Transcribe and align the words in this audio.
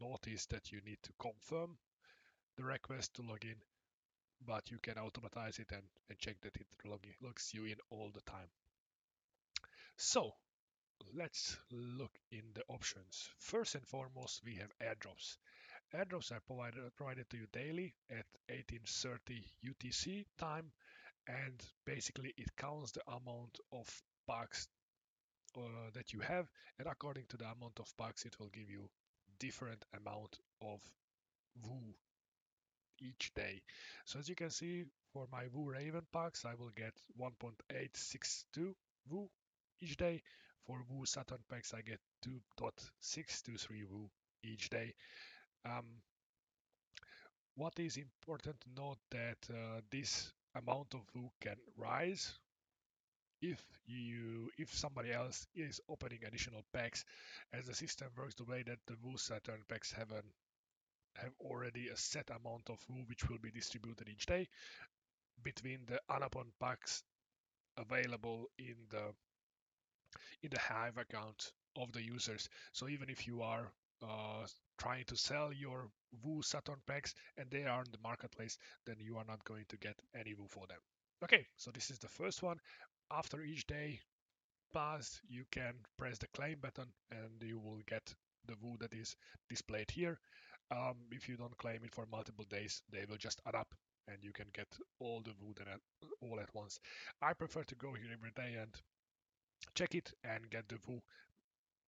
notice 0.03 0.47
that 0.47 0.73
you 0.73 0.81
need 0.85 0.99
to 1.03 1.13
confirm 1.19 1.77
the 2.57 2.65
request 2.65 3.15
to 3.15 3.23
log 3.23 3.45
in, 3.45 3.57
but 4.47 4.71
you 4.71 4.79
can 4.79 4.99
automatize 4.99 5.59
it 5.59 5.71
and, 5.73 5.83
and 6.11 6.19
check 6.19 6.37
that 6.43 6.57
it 6.57 6.67
log 6.85 7.01
logs 7.23 7.53
you 7.55 7.65
in 7.65 7.77
all 7.91 8.11
the 8.13 8.31
time. 8.31 8.49
So 9.97 10.33
let's 11.15 11.57
look 11.71 12.13
in 12.31 12.43
the 12.55 12.63
options. 12.69 13.29
First 13.39 13.75
and 13.75 13.87
foremost, 13.87 14.43
we 14.45 14.57
have 14.57 14.73
airdrops. 14.83 15.37
Airdrops 15.95 16.33
are 16.33 16.41
provided, 16.41 16.83
provided 16.97 17.29
to 17.31 17.37
you 17.37 17.47
daily 17.53 17.95
at 18.11 18.27
1830 18.49 19.45
UTC 19.65 20.25
time, 20.39 20.73
and 21.29 21.63
basically 21.85 22.33
it 22.37 22.57
counts 22.57 22.93
the 22.93 23.03
amount 23.07 23.59
of 23.73 23.87
bucks 24.27 24.69
uh, 25.57 25.61
that 25.93 26.13
you 26.13 26.21
have, 26.21 26.49
and 26.79 26.89
according 26.89 27.27
to 27.29 27.37
the 27.37 27.45
amount 27.45 27.79
of 27.79 27.93
bucks, 27.99 28.25
it 28.25 28.39
will 28.41 28.49
give 28.49 28.71
you 28.71 28.89
different 29.43 29.85
amount 30.01 30.39
of 30.63 30.81
WOO 31.67 31.95
each 33.01 33.33
day. 33.35 33.61
So 34.05 34.21
as 34.21 34.29
you 34.29 34.37
can 34.37 34.51
see, 34.51 34.85
for 35.13 35.27
my 35.33 35.45
WOO 35.47 35.73
Raven 35.73 36.07
packs, 36.13 36.45
I 36.45 36.55
will 36.55 36.71
get 36.77 36.95
1.862 37.21 38.75
WOO 39.11 39.29
each 39.81 39.97
day. 39.97 40.23
For 40.65 40.79
WOO 40.89 41.05
Saturn 41.07 41.41
packs, 41.51 41.75
I 41.75 41.83
get 41.83 41.99
2.623 42.25 43.85
WOO 43.91 44.09
each 44.45 44.71
day. 44.71 44.95
Um, 45.65 45.87
what 47.57 47.79
is 47.79 47.97
important 47.97 48.57
to 48.61 48.81
note 48.81 48.99
that 49.11 49.39
uh, 49.51 49.81
this 49.91 50.33
amount 50.55 50.95
of 50.95 51.01
WOO 51.17 51.31
can 51.41 51.57
rise 51.77 52.39
if 53.43 53.61
you 53.87 54.51
if 54.57 54.73
somebody 54.73 55.13
else 55.13 55.47
is 55.55 55.81
opening 55.89 56.21
additional 56.27 56.65
packs 56.73 57.05
as 57.53 57.67
the 57.67 57.75
system 57.75 58.09
works 58.17 58.35
the 58.37 58.45
way 58.45 58.63
that 58.63 58.79
the 58.87 58.95
WOO 59.05 59.19
Saturn 59.19 59.61
packs 59.69 59.93
have 59.93 60.11
an 60.13 60.23
have 61.17 61.33
already 61.41 61.89
a 61.89 61.97
set 61.97 62.31
amount 62.31 62.71
of 62.71 62.79
WOO 62.89 63.07
which 63.09 63.29
will 63.29 63.39
be 63.43 63.51
distributed 63.51 64.09
each 64.09 64.27
day 64.27 64.49
between 65.43 65.81
the 65.87 66.01
Anapon 66.09 66.47
packs 66.61 67.03
available 67.77 68.47
in 68.59 68.77
the 68.91 69.13
in 70.43 70.51
the 70.51 70.59
Hive 70.59 70.99
account 70.99 71.53
of 71.77 71.91
the 71.93 72.03
users. 72.03 72.49
So 72.73 72.89
even 72.89 73.09
if 73.09 73.27
you 73.27 73.43
are 73.43 73.73
uh, 74.03 74.47
trying 74.79 75.05
to 75.07 75.17
sell 75.17 75.53
your 75.53 75.89
WOO 76.25 76.45
Saturn 76.45 76.81
packs 76.87 77.15
and 77.37 77.51
they 77.51 77.65
are 77.65 77.83
in 77.83 77.91
the 77.91 77.99
marketplace, 78.03 78.59
then 78.87 78.97
you 78.99 79.17
are 79.17 79.25
not 79.27 79.45
going 79.45 79.65
to 79.69 79.77
get 79.79 79.97
any 80.15 80.35
WOO 80.35 80.49
for 80.49 80.67
them. 80.67 80.79
Okay, 81.25 81.47
so 81.57 81.71
this 81.71 81.91
is 81.91 81.99
the 81.99 82.09
first 82.09 82.43
one. 82.43 82.59
After 83.15 83.43
each 83.43 83.67
day 83.67 84.01
passed, 84.73 85.21
you 85.29 85.45
can 85.51 85.75
press 85.99 86.17
the 86.17 86.29
claim 86.29 86.59
button 86.61 86.87
and 87.11 87.43
you 87.43 87.59
will 87.59 87.83
get 87.87 88.15
the 88.47 88.55
WOO 88.55 88.79
that 88.79 88.95
is 88.95 89.17
displayed 89.51 89.91
here. 89.91 90.19
Um, 90.71 90.97
if 91.11 91.29
you 91.29 91.37
don't 91.37 91.57
claim 91.59 91.85
it 91.85 91.95
for 91.95 92.07
multiple 92.11 92.47
days, 92.49 92.83
they 92.91 93.05
will 93.05 93.19
just 93.19 93.43
add 93.47 93.55
up 93.55 93.75
and 94.09 94.17
you 94.23 94.33
can 94.33 94.47
get 94.55 94.67
all 94.99 95.21
the 95.21 95.33
WOO 95.33 95.55
at, 95.61 95.81
all 96.23 96.41
at 96.41 96.55
once. 96.55 96.81
I 97.21 97.35
prefer 97.35 97.65
to 97.65 97.75
go 97.75 97.93
here 97.93 98.11
every 98.11 98.31
day 98.35 98.57
and 98.59 98.71
check 99.75 99.95
it 99.95 100.11
and 100.25 100.49
get 100.49 100.67
the 100.69 100.77
WOO. 100.77 101.03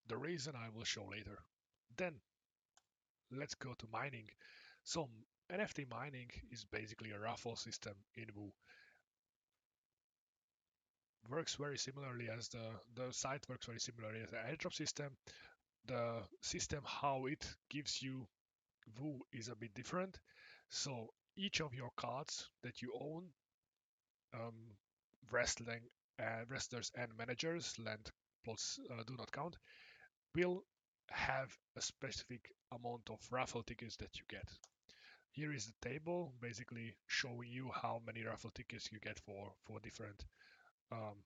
The 0.09 0.19
reason 0.19 0.55
I 0.55 0.69
will 0.77 0.85
show 0.85 1.07
later. 1.07 1.39
Then 1.97 2.21
let's 3.31 3.55
go 3.55 3.73
to 3.79 3.87
mining. 3.91 4.29
So 4.83 5.09
NFT 5.51 5.89
mining 5.91 6.31
is 6.51 6.67
basically 6.67 7.13
a 7.13 7.19
raffle 7.19 7.57
system 7.57 7.95
in 8.15 8.27
WOO 8.27 8.53
works 11.31 11.55
very 11.55 11.79
similarly 11.79 12.29
as 12.29 12.49
the, 12.49 12.65
the 12.95 13.13
site 13.13 13.49
works 13.49 13.67
very 13.67 13.81
similarly 13.81 14.21
as 14.23 14.31
the 14.31 14.37
airdrop 14.37 14.75
system. 14.75 15.17
The 15.87 16.23
system, 16.43 16.83
how 16.85 17.27
it 17.27 17.47
gives 17.69 18.03
you 18.03 18.27
WOO 18.99 19.19
is 19.33 19.49
a 19.49 19.57
bit 19.57 19.75
different. 19.75 20.19
So 20.71 21.13
each 21.37 21.61
of 21.61 21.75
your 21.75 21.91
cards 21.97 22.49
that 22.63 22.83
you 22.83 22.93
own, 23.01 23.25
um, 24.35 24.55
wrestling, 25.31 25.81
uh, 26.21 26.45
wrestlers 26.49 26.91
and 26.97 27.11
managers, 27.19 27.75
land 27.79 28.11
plus 28.45 28.79
uh, 28.91 29.03
do 29.07 29.17
not 29.17 29.33
count, 29.33 29.57
will 30.35 30.65
have 31.11 31.57
a 31.77 31.83
specific 31.83 32.51
amount 32.73 33.09
of 33.11 33.21
raffle 33.31 33.63
tickets 33.63 33.97
that 33.97 34.17
you 34.17 34.25
get. 34.29 34.49
Here 35.31 35.53
is 35.53 35.67
the 35.67 35.89
table 35.89 36.33
basically 36.41 36.95
showing 37.07 37.51
you 37.51 37.71
how 37.75 38.01
many 38.07 38.25
raffle 38.25 38.51
tickets 38.51 38.91
you 38.93 39.01
get 39.01 39.19
for, 39.21 39.53
for 39.67 39.81
different 39.81 40.25
um, 40.93 41.17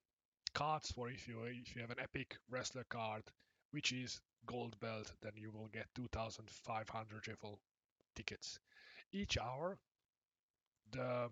cards 0.55 0.91
for 0.93 1.09
if 1.11 1.29
you 1.29 1.43
if 1.45 1.75
you 1.75 1.83
have 1.83 1.91
an 1.91 2.01
epic 2.03 2.37
wrestler 2.51 2.85
card 2.89 3.23
which 3.71 3.93
is 3.93 4.21
gold 4.47 4.79
belt 4.81 5.13
then 5.23 5.33
you 5.37 5.51
will 5.51 5.69
get 5.73 5.87
2500 5.95 7.29
raffle 7.29 7.61
tickets. 8.15 8.59
Each 9.13 9.39
hour 9.39 9.79
the 10.93 11.29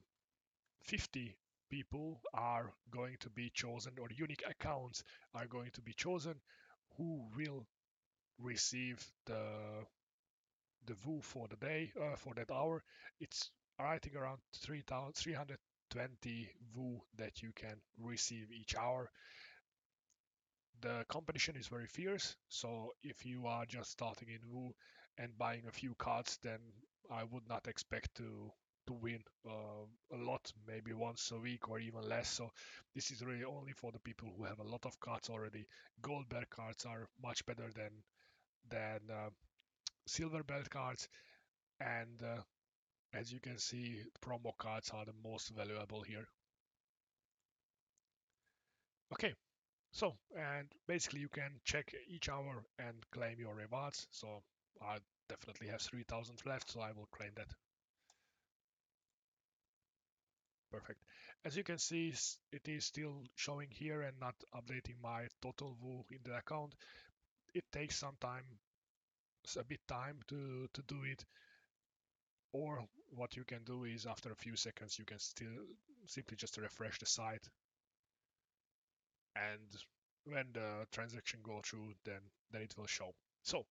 50 0.82 1.36
people 1.70 2.20
are 2.34 2.72
going 2.90 3.16
to 3.20 3.30
be 3.30 3.50
chosen 3.50 3.92
or 4.00 4.08
unique 4.14 4.44
accounts 4.48 5.02
are 5.34 5.46
going 5.46 5.70
to 5.72 5.80
be 5.82 5.92
chosen 5.94 6.34
who 6.96 7.24
will 7.36 7.66
receive 8.38 9.04
the 9.26 9.42
the 10.86 10.94
WOO 10.94 11.22
for 11.22 11.48
the 11.48 11.56
day 11.56 11.92
uh, 12.00 12.16
for 12.16 12.34
that 12.34 12.50
hour. 12.50 12.82
It's 13.20 13.50
I 13.78 13.98
think 13.98 14.16
around 14.16 14.38
3,000, 14.54 15.12
300 15.14 15.58
20 15.90 16.50
WOO 16.74 17.02
that 17.16 17.42
you 17.42 17.52
can 17.52 17.80
receive 17.98 18.52
each 18.52 18.76
hour. 18.76 19.10
The 20.80 21.04
competition 21.08 21.56
is 21.56 21.66
very 21.68 21.86
fierce, 21.86 22.36
so 22.48 22.94
if 23.02 23.26
you 23.26 23.46
are 23.46 23.66
just 23.66 23.90
starting 23.90 24.28
in 24.30 24.40
WOO 24.50 24.74
and 25.18 25.36
buying 25.36 25.66
a 25.66 25.72
few 25.72 25.94
cards, 25.96 26.38
then 26.42 26.60
I 27.10 27.24
would 27.24 27.46
not 27.48 27.66
expect 27.68 28.14
to 28.16 28.52
to 28.86 28.92
win 28.94 29.22
uh, 29.44 29.84
a 30.12 30.16
lot, 30.16 30.52
maybe 30.66 30.92
once 30.92 31.30
a 31.32 31.38
week 31.38 31.68
or 31.68 31.78
even 31.80 32.08
less. 32.08 32.28
So 32.30 32.52
this 32.94 33.10
is 33.10 33.22
really 33.24 33.44
only 33.44 33.72
for 33.72 33.90
the 33.92 33.98
people 33.98 34.32
who 34.36 34.44
have 34.44 34.60
a 34.60 34.70
lot 34.74 34.86
of 34.86 34.98
cards 35.00 35.28
already. 35.28 35.66
Gold 36.00 36.28
belt 36.28 36.48
cards 36.48 36.86
are 36.86 37.08
much 37.20 37.44
better 37.44 37.70
than 37.74 37.90
than 38.70 39.00
uh, 39.10 39.30
silver 40.06 40.42
belt 40.44 40.70
cards, 40.70 41.08
and 41.80 42.22
uh, 42.22 42.42
as 43.16 43.32
you 43.32 43.40
can 43.40 43.58
see, 43.58 44.02
promo 44.20 44.52
cards 44.58 44.90
are 44.92 45.04
the 45.04 45.28
most 45.28 45.48
valuable 45.48 46.02
here. 46.02 46.26
Okay, 49.12 49.32
so 49.92 50.14
and 50.36 50.68
basically 50.86 51.20
you 51.20 51.28
can 51.28 51.50
check 51.64 51.94
each 52.08 52.28
hour 52.28 52.62
and 52.78 52.96
claim 53.12 53.38
your 53.38 53.54
rewards. 53.54 54.06
So 54.10 54.42
I 54.82 54.98
definitely 55.28 55.68
have 55.68 55.80
3000 55.80 56.42
left, 56.44 56.70
so 56.70 56.80
I 56.80 56.92
will 56.92 57.08
claim 57.10 57.30
that. 57.36 57.48
Perfect. 60.70 61.00
As 61.44 61.56
you 61.56 61.62
can 61.62 61.78
see, 61.78 62.12
it 62.52 62.68
is 62.68 62.84
still 62.84 63.22
showing 63.36 63.68
here 63.70 64.02
and 64.02 64.18
not 64.20 64.34
updating 64.54 65.00
my 65.02 65.26
total 65.40 65.76
WOO 65.82 66.04
in 66.10 66.18
the 66.24 66.36
account. 66.36 66.74
It 67.54 67.64
takes 67.72 67.96
some 67.96 68.16
time, 68.20 68.44
a 69.58 69.64
bit 69.64 69.80
time 69.86 70.18
to, 70.28 70.68
to 70.74 70.82
do 70.82 71.04
it 71.04 71.24
or 72.56 72.84
what 73.14 73.36
you 73.36 73.44
can 73.44 73.62
do 73.64 73.84
is 73.84 74.06
after 74.06 74.32
a 74.32 74.42
few 74.44 74.56
seconds 74.56 74.98
you 74.98 75.04
can 75.04 75.18
still 75.18 75.58
simply 76.06 76.36
just 76.36 76.56
refresh 76.56 76.98
the 76.98 77.06
site. 77.06 77.46
And 79.36 79.68
when 80.24 80.46
the 80.52 80.86
transaction 80.92 81.40
go 81.42 81.60
through 81.64 81.92
then 82.04 82.20
then 82.50 82.62
it 82.62 82.74
will 82.76 82.86
show. 82.86 83.14
So 83.42 83.66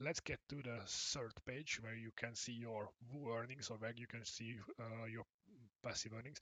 let's 0.00 0.20
get 0.20 0.40
to 0.48 0.56
the 0.56 0.78
third 0.86 1.32
page 1.46 1.78
where 1.82 1.94
you 1.94 2.10
can 2.16 2.34
see 2.34 2.52
your 2.52 2.88
WOO 3.14 3.36
earnings 3.36 3.70
or 3.70 3.76
where 3.78 3.94
you 3.96 4.06
can 4.06 4.24
see 4.24 4.56
uh, 4.80 5.06
your 5.06 5.24
passive 5.84 6.12
earnings. 6.18 6.38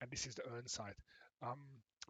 And 0.00 0.10
this 0.10 0.26
is 0.26 0.34
the 0.34 0.42
earn 0.54 0.66
side. 0.66 0.94
Um, 1.42 1.60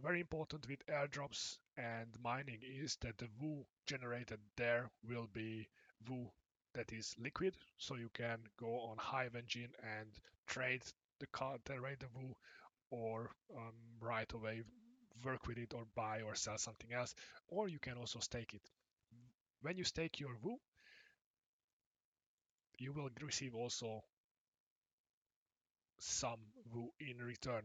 very 0.03 0.21
important 0.21 0.67
with 0.69 0.87
airdrops 0.87 1.59
and 1.77 2.09
mining 2.23 2.59
is 2.63 2.97
that 3.01 3.17
the 3.19 3.29
WOO 3.43 3.65
generated 3.87 4.41
there 4.57 4.91
will 5.09 5.29
be 5.33 5.69
WOO 6.09 6.31
that 6.77 6.93
is 6.93 7.15
liquid, 7.19 7.57
so 7.79 7.97
you 7.97 8.11
can 8.15 8.39
go 8.61 8.81
on 8.91 8.97
Hive 8.99 9.35
Engine 9.35 9.71
and 9.99 10.09
trade 10.47 10.83
the 11.19 11.27
card, 11.29 11.65
trade 11.65 11.99
the 11.99 12.07
WOO, 12.07 12.35
or 12.91 13.31
um, 13.57 13.73
right 14.01 14.31
away 14.33 14.63
work 15.25 15.47
with 15.47 15.59
it 15.59 15.73
or 15.75 15.85
buy 15.95 16.21
or 16.21 16.35
sell 16.35 16.59
something 16.59 16.93
else, 16.93 17.15
or 17.49 17.69
you 17.69 17.79
can 17.79 17.97
also 17.99 18.21
stake 18.21 18.55
it. 18.55 18.63
when 19.63 19.77
you 19.77 19.85
stake 19.85 20.21
your 20.21 20.37
WOO, 20.45 20.57
you 22.79 22.93
will 22.93 23.09
receive 23.23 23.55
also 23.55 24.03
some 25.99 26.41
WOO 26.75 26.89
in 27.01 27.19
return. 27.19 27.63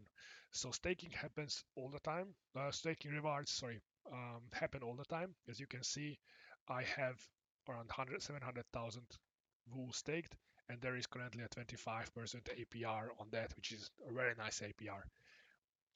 So 0.51 0.71
staking 0.71 1.11
happens 1.11 1.63
all 1.75 1.89
the 1.89 1.99
time. 1.99 2.33
Uh, 2.55 2.71
staking 2.71 3.11
rewards, 3.11 3.51
sorry, 3.51 3.81
um, 4.11 4.41
happen 4.53 4.81
all 4.83 4.95
the 4.95 5.05
time. 5.05 5.35
As 5.49 5.59
you 5.59 5.67
can 5.67 5.83
see, 5.83 6.17
I 6.69 6.83
have 6.83 7.19
around 7.69 7.87
100, 7.87 8.21
700,000 8.21 9.03
WOO 9.73 9.91
staked, 9.93 10.35
and 10.69 10.81
there 10.81 10.95
is 10.95 11.07
currently 11.07 11.43
a 11.43 11.49
25% 11.49 11.71
APR 11.85 13.07
on 13.19 13.27
that, 13.31 13.55
which 13.55 13.71
is 13.71 13.89
a 14.07 14.13
very 14.13 14.33
nice 14.37 14.61
APR. 14.61 15.03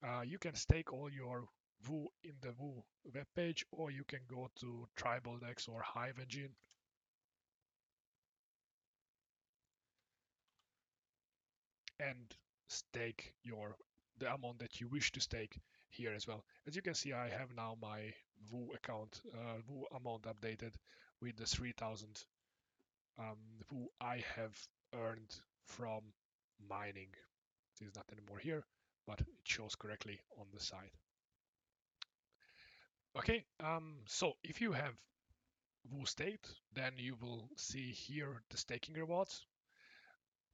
Uh, 0.04 0.22
you 0.22 0.38
can 0.38 0.56
stake 0.56 0.94
all 0.94 1.10
your 1.12 1.46
WOO 1.90 2.08
in 2.24 2.34
the 2.42 2.50
WOO 2.50 2.84
webpage, 3.12 3.64
or 3.72 3.92
you 3.92 4.04
can 4.08 4.22
go 4.28 4.50
to 4.60 4.88
Tribal 4.96 5.38
TribalDex 5.40 5.70
or 5.70 5.82
Hive 5.82 6.20
Engine 6.20 6.52
and 12.00 12.36
stake 12.68 13.34
your 13.44 13.76
the 14.18 14.34
amount 14.34 14.60
that 14.60 14.80
you 14.80 14.88
wish 14.88 15.12
to 15.12 15.20
stake 15.20 15.58
here 15.90 16.14
as 16.14 16.28
well. 16.28 16.44
As 16.68 16.76
you 16.76 16.82
can 16.82 16.94
see, 16.94 17.14
I 17.14 17.30
have 17.30 17.54
now 17.56 17.76
my 17.82 18.14
WOO 18.52 18.74
account, 18.76 19.22
uh, 19.34 19.62
WOO 19.70 19.86
amount 19.96 20.24
updated 20.24 20.74
with 21.26 21.38
the 21.38 21.46
3000 21.46 22.08
um, 23.18 23.26
WOO 23.74 23.88
I 24.00 24.24
have 24.36 24.56
earned 24.94 25.36
from 25.66 26.02
mining. 26.70 27.10
It 27.82 27.86
is 27.86 27.96
not 27.96 28.06
anymore 28.12 28.38
here, 28.38 28.64
but 29.08 29.22
it 29.22 29.28
shows 29.44 29.74
correctly 29.76 30.20
on 30.40 30.46
the 30.54 30.60
side. 30.60 30.92
Okay, 33.18 33.44
um, 33.60 33.96
so 34.06 34.34
if 34.44 34.62
you 34.62 34.72
have 34.72 34.94
WOO 35.92 36.06
State, 36.06 36.48
then 36.76 36.92
you 36.98 37.16
will 37.20 37.50
see 37.58 37.92
here 37.92 38.44
the 38.52 38.58
staking 38.58 38.94
rewards 38.94 39.46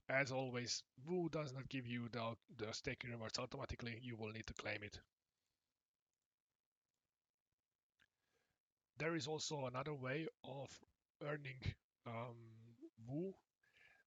as 0.09 0.31
always, 0.31 0.83
WOO 1.09 1.29
does 1.31 1.53
not 1.53 1.69
give 1.69 1.85
you 1.85 2.07
the, 2.11 2.35
the 2.57 2.73
staking 2.73 3.11
rewards 3.11 3.39
automatically. 3.39 3.99
You 4.01 4.15
will 4.15 4.31
need 4.31 4.47
to 4.47 4.53
claim 4.53 4.83
it. 4.83 4.99
There 9.01 9.15
is 9.15 9.25
also 9.25 9.65
another 9.65 9.95
way 9.95 10.27
of 10.43 10.69
earning 11.23 11.59
um, 12.05 12.35
WOO 13.09 13.33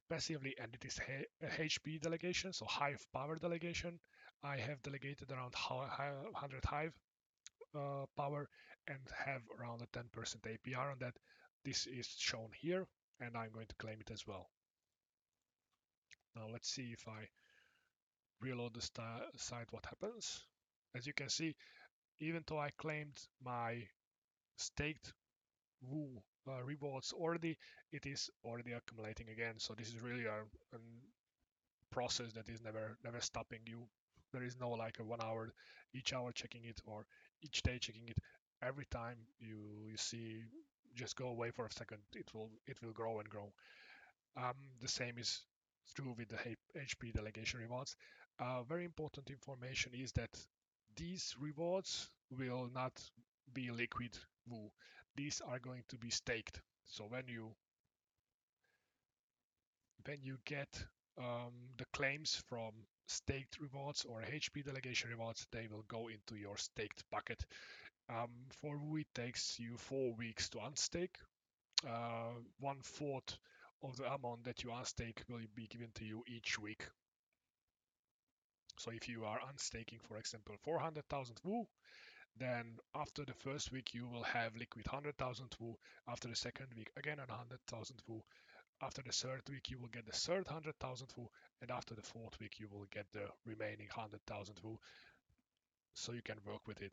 passively, 0.09 0.55
and 0.63 0.73
it 0.73 0.85
is 0.85 1.01
a 1.43 1.47
HP 1.47 2.01
delegation, 2.01 2.53
so 2.53 2.65
Hive 2.65 3.05
power 3.13 3.35
delegation. 3.35 3.99
I 4.45 4.57
have 4.57 4.81
delegated 4.83 5.33
around 5.33 5.53
100 5.57 6.65
Hive 6.65 6.93
uh, 7.75 8.07
power 8.17 8.49
and 8.87 9.01
have 9.27 9.43
around 9.59 9.83
a 9.83 9.87
10% 9.99 10.05
APR 10.15 10.93
on 10.93 10.99
that. 11.01 11.15
This 11.65 11.89
is 11.89 12.07
shown 12.17 12.51
here, 12.57 12.87
and 13.19 13.37
I'm 13.37 13.51
going 13.51 13.67
to 13.67 13.75
claim 13.75 13.99
it 14.01 14.13
as 14.13 14.25
well. 14.29 14.49
Now 16.37 16.47
let's 16.53 16.69
see 16.69 16.93
if 16.93 17.09
I 17.09 17.27
reload 18.41 18.75
the 18.75 18.89
site 19.37 19.73
what 19.73 19.87
happens. 19.87 20.45
As 20.95 21.05
you 21.05 21.15
can 21.15 21.31
see, 21.31 21.57
even 22.21 22.45
though 22.47 22.61
I 22.61 22.71
claimed 22.79 23.19
my 23.45 23.89
staked 24.57 25.13
WOO 25.83 26.23
uh, 26.49 26.63
rewards 26.63 27.13
already, 27.13 27.57
it 27.93 28.07
is 28.07 28.31
already 28.45 28.73
accumulating 28.73 29.29
again. 29.31 29.55
So 29.59 29.75
this 29.75 29.89
is 29.89 30.01
really 30.01 30.27
a, 30.27 30.43
a 30.75 30.79
process 31.91 32.33
that 32.33 32.49
is 32.49 32.63
never 32.63 32.97
never 33.05 33.21
stopping 33.21 33.61
you. 33.67 33.87
There 34.33 34.43
is 34.43 34.57
no 34.61 34.71
like 34.71 34.99
a 34.99 35.05
one 35.05 35.23
hour, 35.23 35.53
each 35.95 36.13
hour 36.13 36.33
checking 36.33 36.65
it 36.65 36.81
or 36.87 37.07
each 37.43 37.63
day 37.63 37.79
checking 37.79 38.09
it. 38.09 38.19
Every 38.63 38.87
time 38.91 39.17
you 39.39 39.59
you 39.91 39.97
see, 39.97 40.43
just 40.95 41.17
go 41.17 41.29
away 41.29 41.51
for 41.51 41.67
a 41.67 41.73
second, 41.73 41.99
it 42.15 42.33
will 42.35 42.51
it 42.67 42.79
will 42.83 42.93
grow 42.93 43.21
and 43.21 43.29
grow. 43.29 43.53
Um, 44.37 44.57
the 44.81 44.89
same 44.89 45.19
is 45.19 45.43
true 45.95 46.15
with 46.19 46.29
the 46.29 46.57
HP 46.79 47.13
delegation 47.13 47.61
rewards. 47.61 47.97
Uh, 48.41 48.63
very 48.65 48.85
important 48.85 49.31
information 49.31 49.93
is 49.95 50.13
that 50.13 50.31
these 50.97 51.35
rewards 51.41 52.09
will 52.37 52.69
not 52.75 52.93
be 53.53 53.71
liquid 53.71 54.17
WOO. 54.49 54.71
These 55.17 55.41
are 55.47 55.59
going 55.59 55.85
to 55.89 55.97
be 55.97 56.11
staked. 56.11 56.61
So 56.85 57.05
when 57.05 57.29
you 57.29 57.55
when 60.07 60.19
you 60.23 60.39
get 60.45 60.69
um, 61.19 61.53
the 61.79 61.87
claims 61.93 62.43
from 62.49 62.73
staked 63.07 63.59
rewards 63.61 64.05
or 64.05 64.21
HP 64.23 64.65
delegation 64.65 65.11
rewards, 65.11 65.47
they 65.51 65.67
will 65.71 65.85
go 65.89 66.09
into 66.09 66.37
your 66.37 66.57
staked 66.57 67.03
bucket. 67.11 67.45
Um, 68.09 68.31
for 68.61 68.77
WOO, 68.77 69.01
it 69.01 69.07
takes 69.15 69.59
you 69.59 69.77
four 69.79 70.13
weeks 70.15 70.49
to 70.51 70.59
unstake. 70.59 71.17
Uh, 71.89 72.35
one 72.61 72.83
fourth 72.83 73.39
of 73.83 73.97
the 73.97 74.05
amount 74.13 74.45
that 74.45 74.63
you 74.63 74.71
unstake 74.71 75.23
will 75.29 75.47
be 75.55 75.67
given 75.67 75.89
to 75.95 76.05
you 76.05 76.23
each 76.27 76.59
week. 76.59 76.87
So 78.79 78.91
if 78.91 79.09
you 79.09 79.25
are 79.25 79.41
unstaking, 79.51 80.01
for 80.09 80.17
example, 80.17 80.57
400,000 80.63 81.37
WOO, 81.45 81.67
then 82.37 82.79
after 82.95 83.25
the 83.25 83.35
first 83.35 83.71
week 83.71 83.95
you 83.95 84.09
will 84.09 84.25
have 84.25 84.57
liquid 84.57 84.87
100,000 84.87 85.57
WOO. 85.61 85.77
After 86.09 86.29
the 86.29 86.37
second 86.37 86.69
week, 86.77 86.91
again 86.97 87.19
100,000 87.19 88.03
WOO. 88.09 88.23
After 88.83 89.03
the 89.03 89.13
third 89.13 89.43
week, 89.49 89.71
you 89.71 89.79
will 89.79 89.89
get 89.89 90.05
the 90.05 90.13
third 90.13 90.47
100,000 90.47 91.07
WOO, 91.17 91.29
and 91.63 91.71
after 91.71 91.95
the 91.95 92.03
fourth 92.03 92.39
week, 92.41 92.59
you 92.59 92.69
will 92.69 92.87
get 92.91 93.07
the 93.13 93.29
remaining 93.47 93.89
100,000 93.95 94.57
WOO. 94.63 94.79
So 95.95 96.13
you 96.13 96.23
can 96.23 96.41
work 96.45 96.67
with 96.67 96.83
it. 96.83 96.93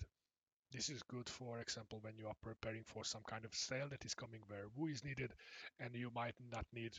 This 0.72 0.90
is 0.90 1.02
good, 1.04 1.28
for 1.28 1.60
example, 1.60 2.00
when 2.02 2.16
you 2.18 2.28
are 2.28 2.36
preparing 2.42 2.84
for 2.84 3.04
some 3.04 3.24
kind 3.28 3.44
of 3.44 3.56
sale 3.56 3.90
that 3.90 4.06
is 4.06 4.14
coming 4.14 4.42
where 4.48 4.68
WOO 4.78 4.92
is 4.92 5.04
needed 5.04 5.34
and 5.80 5.96
you 5.96 6.12
might 6.14 6.36
not 6.52 6.66
need 6.72 6.94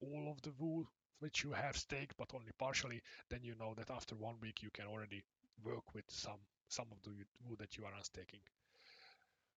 all 0.00 0.30
of 0.30 0.40
the 0.42 0.50
WOO 0.50 0.86
which 1.18 1.44
you 1.44 1.50
have 1.50 1.76
staked 1.76 2.16
but 2.16 2.32
only 2.32 2.52
partially, 2.58 3.02
then 3.28 3.40
you 3.42 3.54
know 3.56 3.74
that 3.74 3.90
after 3.90 4.14
one 4.14 4.36
week 4.40 4.62
you 4.62 4.70
can 4.70 4.86
already 4.86 5.22
work 5.62 5.92
with 5.92 6.04
some 6.08 6.40
some 6.70 6.86
of 6.92 7.02
the 7.02 7.10
WOO 7.10 7.58
that 7.58 7.76
you 7.76 7.84
are 7.84 7.94
unstaking. 7.94 8.40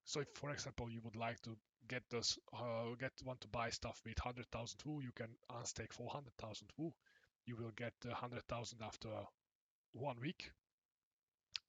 So 0.06 0.20
if, 0.20 0.28
for 0.36 0.52
example, 0.52 0.90
you 0.90 1.00
would 1.04 1.16
like 1.16 1.40
to 1.44 1.56
get 1.88 2.04
this, 2.10 2.38
uh, 2.54 2.96
get 3.00 3.12
want 3.24 3.40
to 3.42 3.48
buy 3.48 3.70
stuff 3.70 4.02
with 4.06 4.18
100,000 4.24 4.80
WOO, 4.86 5.02
you 5.02 5.12
can 5.16 5.30
unstake 5.52 5.94
400,000 5.94 6.68
WOO. 6.78 6.92
You 7.46 7.56
will 7.56 7.72
get 7.76 7.94
100,000 8.04 8.80
after 8.82 9.10
one 9.94 10.20
week, 10.20 10.52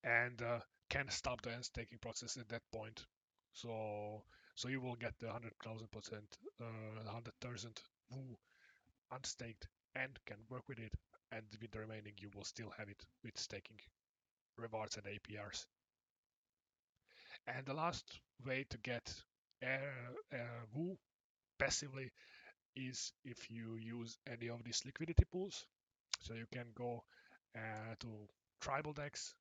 and 0.03 0.41
uh, 0.43 0.61
can 0.89 1.09
stop 1.11 1.43
the 1.43 1.51
unstaking 1.51 1.99
process 1.99 2.37
at 2.37 2.49
that 2.49 2.63
point. 2.73 3.05
So 3.53 4.25
so 4.57 4.69
you 4.69 4.81
will 4.81 4.97
get 4.97 5.19
the 5.19 5.27
100,000 5.27 5.91
percent, 5.91 6.39
uh, 6.61 7.05
100,000 7.05 7.81
WOO 8.11 8.37
unstaked 9.13 9.69
and 9.95 10.19
can 10.27 10.39
work 10.49 10.69
with 10.69 10.79
it. 10.79 10.93
And 11.33 11.45
with 11.61 11.73
the 11.73 11.81
remaining, 11.81 12.15
you 12.19 12.31
will 12.35 12.45
still 12.45 12.71
have 12.79 12.89
it 12.89 13.05
with 13.25 13.37
staking 13.39 13.79
rewards 14.57 14.97
and 14.97 15.07
APRs. 15.07 15.67
And 17.47 17.67
the 17.67 17.75
last 17.75 18.21
way 18.47 18.65
to 18.71 18.79
get 18.79 19.13
uh, 19.63 20.35
uh, 20.35 20.67
WOO 20.77 20.97
passively 21.59 22.11
is 22.77 23.13
if 23.25 23.51
you 23.51 23.77
use 23.77 24.19
any 24.27 24.49
of 24.49 24.65
these 24.65 24.83
liquidity 24.85 25.25
pools. 25.31 25.67
So 26.21 26.35
you 26.35 26.47
can 26.53 26.67
go 26.75 27.05
uh, 27.57 27.95
to 28.01 28.09
TribalDex 28.63 29.35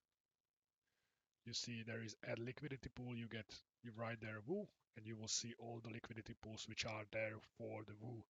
you 1.46 1.52
see 1.52 1.82
there 1.86 2.02
is 2.02 2.16
a 2.26 2.40
liquidity 2.40 2.88
pool 2.94 3.14
you 3.14 3.26
get 3.28 3.46
you 3.82 3.90
write 3.96 4.20
there 4.20 4.40
WOO 4.48 4.66
and 4.96 5.06
you 5.06 5.16
will 5.16 5.28
see 5.28 5.52
all 5.58 5.80
the 5.82 5.90
liquidity 5.90 6.34
pools 6.42 6.66
which 6.68 6.86
are 6.86 7.04
there 7.12 7.36
for 7.58 7.82
the 7.86 7.92
WOO 8.02 8.22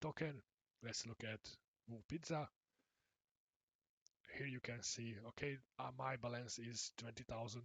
token 0.00 0.40
let's 0.82 1.06
look 1.06 1.22
at 1.24 1.40
WOO 1.90 2.00
pizza 2.08 2.48
here 4.36 4.46
you 4.46 4.60
can 4.60 4.82
see 4.82 5.14
okay 5.26 5.56
uh, 5.78 5.90
my 5.98 6.16
balance 6.16 6.58
is 6.58 6.92
20,000 6.98 7.62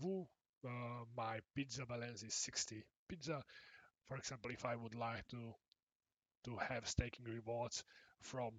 WOO 0.00 0.26
uh, 0.66 1.04
my 1.16 1.38
pizza 1.54 1.84
balance 1.86 2.22
is 2.22 2.34
60 2.34 2.82
pizza 3.08 3.42
for 4.08 4.16
example 4.16 4.50
if 4.50 4.64
I 4.64 4.76
would 4.76 4.94
like 4.94 5.26
to 5.28 5.54
to 6.44 6.56
have 6.56 6.88
staking 6.88 7.26
rewards 7.26 7.84
from 8.20 8.52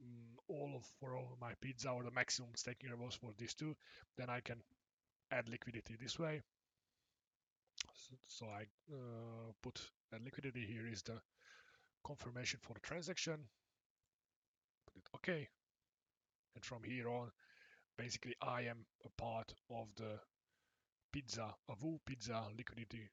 um, 0.00 0.38
all 0.48 0.72
of 0.76 0.84
for 1.00 1.16
all 1.16 1.28
of 1.32 1.40
my 1.40 1.52
pizza 1.60 1.90
or 1.90 2.02
the 2.02 2.10
maximum 2.10 2.50
staking 2.54 2.90
rewards 2.90 3.16
for 3.16 3.30
these 3.38 3.54
two 3.54 3.74
then 4.16 4.30
I 4.30 4.40
can 4.40 4.62
add 5.30 5.48
liquidity 5.48 5.96
this 6.00 6.18
way. 6.18 6.42
So, 7.94 8.14
so 8.26 8.46
I 8.46 8.62
uh, 8.92 9.52
put 9.62 9.80
add 10.14 10.22
liquidity 10.24 10.64
here 10.66 10.86
is 10.90 11.02
the 11.02 11.20
confirmation 12.04 12.60
for 12.62 12.74
the 12.74 12.80
transaction. 12.80 13.38
Put 14.86 14.96
it 14.96 15.08
OK. 15.14 15.48
And 16.54 16.64
from 16.64 16.82
here 16.82 17.08
on, 17.08 17.30
basically 17.96 18.34
I 18.40 18.62
am 18.62 18.86
a 19.04 19.22
part 19.22 19.52
of 19.70 19.88
the 19.96 20.18
pizza, 21.12 21.54
a 21.68 21.74
WOO 21.74 21.98
pizza 22.04 22.42
liquidity 22.56 23.10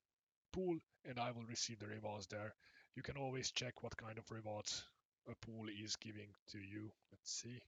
pool, 0.51 0.77
and 1.05 1.19
I 1.19 1.31
will 1.31 1.45
receive 1.45 1.79
the 1.79 1.87
rewards 1.87 2.27
there. 2.27 2.53
You 2.95 3.03
can 3.03 3.17
always 3.17 3.51
check 3.51 3.83
what 3.83 3.97
kind 3.97 4.17
of 4.17 4.31
rewards 4.31 4.83
a 5.27 5.35
pool 5.45 5.67
is 5.83 5.95
giving 5.95 6.29
to 6.51 6.59
you. 6.59 6.91
Let's 7.11 7.31
see. 7.31 7.61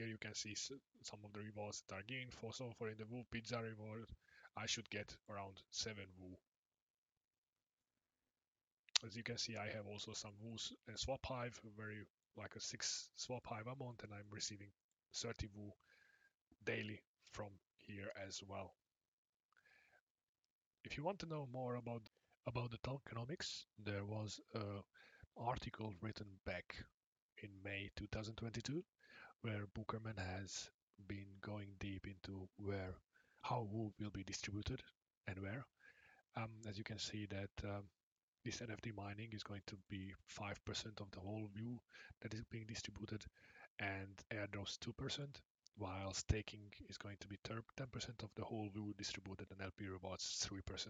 here 0.00 0.08
you 0.08 0.16
can 0.16 0.34
see 0.34 0.54
some 0.54 1.18
of 1.24 1.32
the 1.34 1.40
rewards 1.40 1.82
that 1.88 1.96
are 1.96 2.02
gained 2.08 2.32
for 2.32 2.54
so 2.54 2.72
for 2.78 2.88
in 2.88 2.96
the 2.96 3.04
Woo 3.10 3.22
Pizza 3.30 3.60
reward 3.60 4.08
I 4.56 4.64
should 4.64 4.88
get 4.88 5.14
around 5.28 5.60
7 5.70 6.02
Woo. 6.18 6.36
As 9.06 9.16
you 9.16 9.22
can 9.22 9.38
see 9.38 9.56
I 9.56 9.68
have 9.68 9.86
also 9.86 10.12
some 10.12 10.32
Woos 10.42 10.72
and 10.86 10.98
Swap 10.98 11.24
Hive, 11.24 11.58
very 11.76 12.04
like 12.36 12.54
a 12.56 12.60
6 12.60 13.08
Swap 13.16 13.46
Hive 13.46 13.66
amount 13.66 14.02
and 14.02 14.12
I'm 14.12 14.30
receiving 14.30 14.68
30 15.14 15.48
Woo 15.54 15.72
daily 16.64 17.00
from 17.32 17.48
here 17.78 18.12
as 18.26 18.40
well. 18.46 18.74
If 20.84 20.96
you 20.96 21.04
want 21.04 21.18
to 21.20 21.26
know 21.26 21.48
more 21.52 21.76
about 21.76 22.02
about 22.46 22.70
the 22.70 22.78
tokenomics, 22.78 23.64
there 23.78 24.04
was 24.04 24.40
an 24.54 24.82
article 25.36 25.94
written 26.00 26.26
back 26.44 26.76
in 27.42 27.50
May 27.64 27.90
2022 27.96 28.82
where 29.42 29.66
Bookerman 29.74 30.18
has 30.18 30.68
been 31.06 31.26
going 31.40 31.68
deep 31.78 32.06
into 32.06 32.48
where 32.58 32.94
how 33.42 33.66
Woo 33.70 33.92
will 33.98 34.10
be 34.10 34.24
distributed 34.24 34.82
and 35.26 35.38
where. 35.40 35.64
Um, 36.36 36.50
as 36.68 36.76
you 36.78 36.84
can 36.84 36.98
see 36.98 37.26
that 37.26 37.50
um, 37.64 37.84
this 38.44 38.60
NFT 38.60 38.94
mining 38.96 39.28
is 39.32 39.42
going 39.42 39.62
to 39.66 39.76
be 39.88 40.12
5% 40.38 41.00
of 41.00 41.10
the 41.10 41.20
whole 41.20 41.48
Woo 41.56 41.78
that 42.22 42.34
is 42.34 42.42
being 42.50 42.64
distributed 42.66 43.24
and 43.78 44.22
airdrops 44.32 44.78
2%, 44.78 45.26
while 45.76 46.12
staking 46.12 46.72
is 46.88 46.96
going 46.96 47.16
to 47.20 47.28
be 47.28 47.38
10% 47.46 48.22
of 48.22 48.30
the 48.36 48.44
whole 48.44 48.68
Woo 48.74 48.94
distributed 48.96 49.46
and 49.50 49.60
LP 49.62 49.88
rewards 49.88 50.48
3%. 50.48 50.88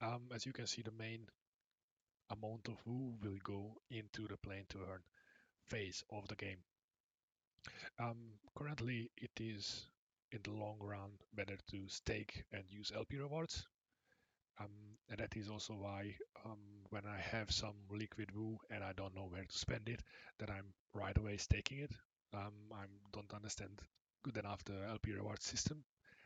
Um, 0.00 0.22
as 0.34 0.46
you 0.46 0.52
can 0.52 0.66
see, 0.66 0.82
the 0.82 0.92
main 0.92 1.26
amount 2.30 2.68
of 2.68 2.76
Woo 2.86 3.14
will 3.22 3.38
go 3.42 3.76
into 3.90 4.28
the 4.28 4.36
play 4.36 4.64
to 4.68 4.78
earn 4.78 5.02
phase 5.66 6.04
of 6.10 6.28
the 6.28 6.36
game. 6.36 6.58
Um, 7.98 8.16
currently, 8.56 9.10
it 9.16 9.32
is 9.40 9.86
in 10.32 10.40
the 10.44 10.52
long 10.52 10.76
run 10.80 11.10
better 11.34 11.56
to 11.70 11.88
stake 11.88 12.44
and 12.52 12.62
use 12.70 12.92
LP 12.94 13.16
rewards. 13.18 13.66
Um, 14.60 14.70
and 15.10 15.18
that 15.20 15.36
is 15.36 15.48
also 15.48 15.74
why 15.74 16.14
um, 16.44 16.58
when 16.90 17.04
I 17.06 17.18
have 17.18 17.50
some 17.50 17.74
liquid 17.90 18.30
Woo 18.34 18.58
and 18.70 18.82
I 18.84 18.92
don't 18.92 19.14
know 19.14 19.28
where 19.30 19.44
to 19.44 19.58
spend 19.58 19.88
it, 19.88 20.02
that 20.38 20.50
I'm 20.50 20.66
right 20.94 21.16
away 21.16 21.36
staking 21.36 21.78
it. 21.78 21.92
Um, 22.34 22.52
I 22.72 22.84
don't 23.12 23.32
understand 23.34 23.80
good 24.22 24.36
enough 24.36 24.64
the 24.64 24.86
LP 24.88 25.12
reward 25.12 25.42
system. 25.42 25.84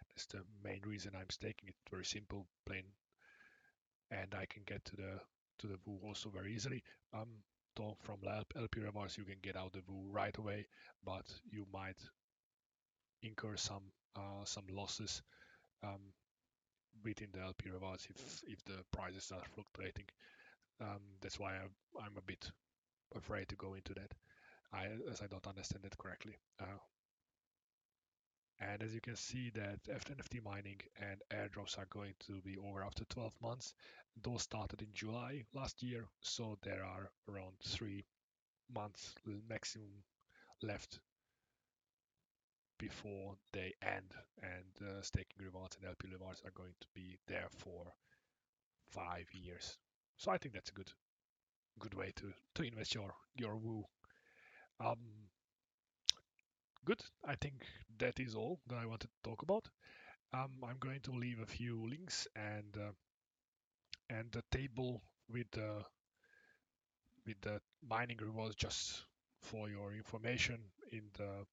That's 0.09 0.27
the 0.27 0.43
main 0.65 0.81
reason 0.85 1.13
I'm 1.15 1.31
staking 1.31 1.69
it. 1.69 1.75
Very 1.91 2.05
simple, 2.05 2.47
plain, 2.67 2.85
and 4.11 4.35
I 4.35 4.47
can 4.47 4.63
get 4.67 4.85
to 4.87 4.97
the 4.97 5.21
to 5.59 5.67
the 5.67 5.79
Woo 5.87 5.99
also 6.05 6.29
very 6.31 6.55
easily. 6.55 6.83
Um, 7.15 7.29
though 7.77 7.97
from 8.03 8.19
LP 8.57 8.81
rewards 8.81 9.17
you 9.17 9.25
can 9.25 9.39
get 9.43 9.57
out 9.57 9.73
the 9.73 9.83
Woo 9.89 10.11
right 10.11 10.37
away, 10.37 10.67
but 11.05 11.27
you 11.51 11.67
might 11.73 11.99
incur 13.23 13.57
some 13.57 13.83
uh, 14.17 14.45
some 14.45 14.65
losses 14.71 15.23
um, 15.83 16.01
within 17.05 17.29
the 17.33 17.41
LP 17.41 17.71
rewards 17.71 18.07
if 18.11 18.43
if 18.47 18.65
the 18.65 18.85
prices 18.93 19.33
are 19.33 19.45
fluctuating. 19.55 20.07
Um, 20.81 21.01
that's 21.21 21.39
why 21.39 21.55
I'm, 21.55 21.71
I'm 22.01 22.17
a 22.17 22.23
bit 22.23 22.51
afraid 23.15 23.49
to 23.49 23.57
go 23.57 23.75
into 23.75 23.95
that, 23.95 24.13
I, 24.73 24.87
as 25.11 25.23
I 25.23 25.27
don't 25.27 25.47
understand 25.47 25.85
it 25.85 25.97
correctly. 25.99 26.37
Uh, 26.61 26.79
and 28.61 28.83
as 28.83 28.95
you 28.95 29.01
can 29.01 29.17
see 29.17 29.51
that 29.51 29.83
NFT 29.85 30.43
mining 30.45 30.81
and 31.01 31.21
airdrops 31.33 31.79
are 31.79 31.87
going 31.91 32.15
to 32.27 32.41
be 32.43 32.57
over 32.59 32.85
after 32.85 33.05
12 33.07 33.33
months. 33.43 33.75
Those 34.23 34.43
started 34.43 34.83
in 34.83 34.89
July 34.93 35.45
last 35.55 35.83
year, 35.83 36.07
so 36.21 36.59
there 36.63 36.85
are 36.85 37.11
around 37.29 37.55
three 37.65 38.05
months 38.75 39.15
maximum 39.49 40.05
left 40.63 41.01
before 42.79 43.37
they 43.53 43.73
end 43.83 44.13
and 44.43 44.89
uh, 44.89 45.03
staking 45.03 45.42
and 45.77 45.89
LP 45.89 46.09
rewards 46.13 46.43
are 46.45 46.53
going 46.53 46.75
to 46.81 46.87
be 46.95 47.19
there 47.27 47.49
for 47.51 47.87
five 48.91 49.27
years. 49.33 49.79
So 50.17 50.31
I 50.31 50.39
think 50.39 50.55
that's 50.55 50.71
a 50.71 50.75
good 50.75 50.93
good 51.81 51.95
way 51.95 52.13
to, 52.17 52.33
to 52.55 52.63
invest 52.63 52.95
your 52.95 53.15
your 53.37 53.57
Woo. 53.57 53.85
Um, 54.81 55.31
good. 56.85 57.03
I 57.25 57.35
think 57.37 57.65
that 57.99 58.21
is 58.21 58.35
all 58.35 58.61
that 58.69 58.79
I 58.79 58.87
wanted 58.87 59.11
to 59.11 59.31
talk 59.31 59.43
about. 59.43 59.69
Um, 60.35 60.53
I'm 60.65 60.79
going 60.81 61.01
to 61.03 61.13
leave 61.13 61.41
a 61.41 61.47
few 61.47 61.87
links 61.89 62.27
and 62.37 62.77
uh, 62.77 62.93
and 64.11 64.31
the 64.33 64.43
table 64.53 65.03
with 65.29 65.51
the 65.53 65.85
with 67.27 67.41
the 67.41 67.61
mining 67.89 68.19
rewards 68.19 68.55
just 68.55 69.03
for 69.41 69.69
your 69.69 69.93
information 69.95 70.59
in 70.93 71.03
the 71.19 71.45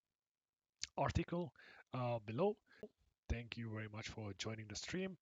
article 0.97 1.51
uh, 1.93 2.19
below. 2.25 2.55
Thank 3.29 3.57
you 3.57 3.69
very 3.69 3.88
much 3.93 4.09
for 4.09 4.33
joining 4.38 4.67
the 4.67 4.75
stream. 4.75 5.15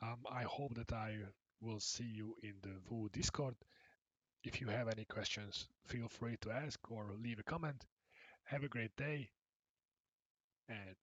Um, 0.00 0.18
I 0.30 0.44
hope 0.44 0.74
that 0.74 0.92
I 0.92 1.18
will 1.60 1.80
see 1.80 2.04
you 2.04 2.36
in 2.42 2.54
the 2.62 2.74
Woo 2.88 3.08
Discord. 3.12 3.54
If 4.44 4.60
you 4.60 4.68
have 4.68 4.88
any 4.88 5.04
questions, 5.04 5.68
feel 5.86 6.08
free 6.08 6.36
to 6.42 6.50
ask 6.50 6.78
or 6.90 7.10
leave 7.22 7.38
a 7.38 7.42
comment. 7.42 7.84
Have 8.44 8.64
a 8.64 8.68
great 8.68 8.94
day 8.96 9.30
and 10.68 10.96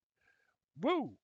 woo! 0.81 1.17